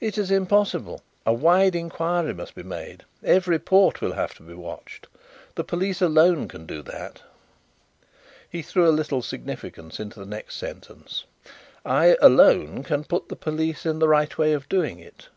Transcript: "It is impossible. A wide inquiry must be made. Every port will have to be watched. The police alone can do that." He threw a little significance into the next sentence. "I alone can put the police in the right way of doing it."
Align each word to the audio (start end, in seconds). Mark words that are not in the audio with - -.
"It 0.00 0.18
is 0.18 0.30
impossible. 0.30 1.00
A 1.24 1.32
wide 1.32 1.74
inquiry 1.74 2.34
must 2.34 2.54
be 2.54 2.62
made. 2.62 3.04
Every 3.24 3.58
port 3.58 4.02
will 4.02 4.12
have 4.12 4.34
to 4.34 4.42
be 4.42 4.52
watched. 4.52 5.06
The 5.54 5.64
police 5.64 6.02
alone 6.02 6.46
can 6.46 6.66
do 6.66 6.82
that." 6.82 7.22
He 8.50 8.60
threw 8.60 8.86
a 8.86 8.92
little 8.92 9.22
significance 9.22 9.98
into 9.98 10.20
the 10.20 10.26
next 10.26 10.56
sentence. 10.56 11.24
"I 11.86 12.18
alone 12.20 12.82
can 12.82 13.04
put 13.04 13.30
the 13.30 13.34
police 13.34 13.86
in 13.86 13.98
the 13.98 14.08
right 14.08 14.36
way 14.36 14.52
of 14.52 14.68
doing 14.68 14.98
it." 14.98 15.30